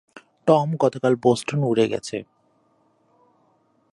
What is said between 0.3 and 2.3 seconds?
Tom গতকাল Boston উড়ে গেছে।